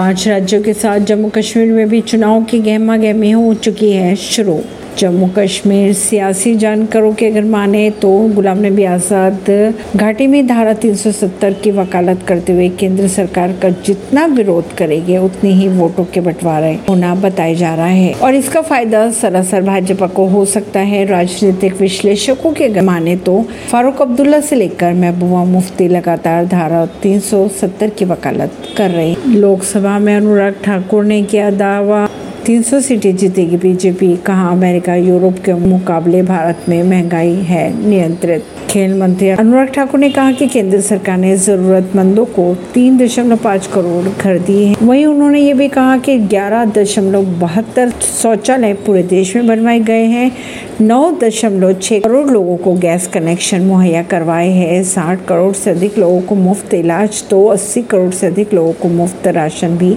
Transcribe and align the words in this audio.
पाँच 0.00 0.28
राज्यों 0.28 0.62
के 0.62 0.72
साथ 0.74 0.98
जम्मू 0.98 1.28
कश्मीर 1.28 1.72
में 1.72 1.88
भी 1.88 2.00
चुनाव 2.00 2.44
की 2.44 2.58
गहमा 2.58 2.96
गहमी 2.96 3.30
हो 3.30 3.54
चुकी 3.54 3.90
है 3.92 4.14
शुरू। 4.16 4.60
जम्मू 4.98 5.26
कश्मीर 5.36 5.92
सियासी 5.94 6.54
जानकारों 6.56 7.12
के 7.14 7.26
अगर 7.26 7.44
माने 7.46 7.88
तो 8.02 8.10
गुलाम 8.34 8.58
नबी 8.58 8.84
आज़ाद 8.86 9.50
घाटी 9.96 10.26
में 10.26 10.46
धारा 10.46 10.72
370 10.74 11.60
की 11.62 11.70
वकालत 11.70 12.22
करते 12.28 12.52
हुए 12.52 12.68
केंद्र 12.80 13.08
सरकार 13.08 13.52
का 13.62 13.68
जितना 13.86 14.24
विरोध 14.28 14.74
करेंगे, 14.76 15.16
उतनी 15.18 15.52
ही 15.52 15.68
वोटों 15.70 16.04
के 16.04 16.20
बंटवारे 16.20 16.72
होना 16.88 17.14
बताया 17.16 17.54
जा 17.54 17.74
रहा 17.74 17.86
है। 17.86 18.12
और 18.14 18.34
इसका 18.34 18.60
फ़ायदा 18.62 19.10
सरासर 19.12 19.62
भाजपा 19.62 20.06
को 20.08 20.26
हो 20.26 20.44
सकता 20.46 20.80
है। 20.82 21.04
राजनीतिक 21.06 21.80
विश्लेषकों 21.80 22.52
के 22.52 22.64
अगर 22.64 22.82
माने 22.82 23.16
तो 23.18 23.40
फारूक 23.70 24.02
अब्दुल्ला 24.02 24.40
से 24.40 24.56
लेकर 24.56 24.94
महबूबा 24.94 25.44
मुफ्ती 25.46 25.88
लगातार 25.88 26.46
धारा 26.48 26.84
370 27.02 27.90
की 27.90 28.04
वकालत 28.06 28.52
कर 28.76 28.90
रहे 28.90 29.14
लोकसभा 29.30 29.98
में 29.98 30.14
अनुराग 30.16 30.54
ठाकुर 30.64 31.04
ने 31.04 31.22
किया 31.22 31.50
दावा। 31.52 32.08
300 32.50 32.78
सीटें 32.80 33.16
जीतेगी 33.16 33.56
बीजेपी। 33.56 34.16
कहा, 34.16 34.48
अमेरिका, 34.50 34.94
यूरोप 34.94 35.36
के 35.44 35.52
मुकाबले 35.54 36.22
भारत 36.22 36.64
में 36.68 36.82
महँगाई 36.82 37.34
है 37.44 37.88
नियंत्रित। 37.88 38.44
खेल 38.70 38.94
मंत्री 39.00 39.28
अनुराग 39.30 39.68
ठाकुर 39.68 40.00
ने 40.00 40.08
कहा 40.10 40.32
कि 40.32 40.46
केंद्र 40.46 40.80
सरकार 40.80 41.18
ने 41.18 41.36
जरूरतमंदों 41.36 42.24
को 42.28 42.54
तीन 42.74 42.96
दशमलव 42.98 43.36
पाँच 43.36 43.66
करोड़ 43.66 44.04
घर 44.04 44.38
दिए 44.38 44.64
हैं। 44.66 44.76
वहीं 44.82 45.04
उन्होंने 45.06 45.40
ये 45.40 45.52
भी 45.54 45.68
कहा 45.68 45.96
कि 45.98 46.18
ग्यारह 46.26 46.64
दशमलव 46.72 47.26
बहत्तर 47.40 47.90
शौचालय 48.22 48.74
पूरे 48.86 49.02
देश 49.02 49.34
में 49.36 49.46
बनवाए 49.46 49.80
गए 49.80 50.04
हैं। 50.06 50.30
नौ 50.80 51.10
दशमलव 51.22 51.72
छह 51.72 51.98
करोड़ 51.98 52.28
लोगों 52.30 52.56
को 52.56 52.72
गैस 52.76 53.06
कनेक्शन 53.06 53.60
मुहैया 53.60 54.02
करवाए 54.02 54.48
हैं। 54.48 54.82
साठ 54.84 55.24
करोड़ 55.26 55.52
से 55.54 55.70
अधिक 55.70 55.98
लोगों 55.98 56.20
को 56.20 56.34
मुफ़्त 56.34 56.74
इलाज 56.74 57.22
तो 57.30 57.44
अस्सी 57.46 57.82
करोड़ 57.82 58.10
से 58.10 58.26
अधिक 58.26 58.54
लोगों 58.54 58.72
को 58.72 58.88
मुफ़्त 58.88 59.28
राशन 59.28 59.76
भी 59.78 59.96